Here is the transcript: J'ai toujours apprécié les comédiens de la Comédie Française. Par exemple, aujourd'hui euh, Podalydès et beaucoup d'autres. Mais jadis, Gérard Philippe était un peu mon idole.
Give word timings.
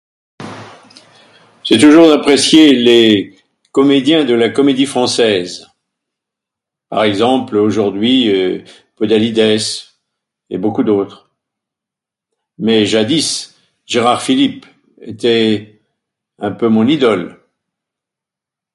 J'ai 1.63 1.77
toujours 1.77 2.11
apprécié 2.11 2.73
les 2.73 3.35
comédiens 3.71 4.25
de 4.25 4.33
la 4.33 4.49
Comédie 4.49 4.87
Française. 4.87 5.67
Par 6.89 7.03
exemple, 7.03 7.55
aujourd'hui 7.57 8.29
euh, 8.31 8.63
Podalydès 8.95 9.93
et 10.49 10.57
beaucoup 10.57 10.83
d'autres. 10.83 11.29
Mais 12.57 12.87
jadis, 12.87 13.55
Gérard 13.85 14.23
Philippe 14.23 14.65
était 15.03 15.79
un 16.39 16.49
peu 16.51 16.67
mon 16.67 16.87
idole. 16.87 17.37